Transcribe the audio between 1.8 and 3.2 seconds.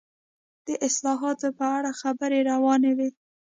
خبرې روانې وې.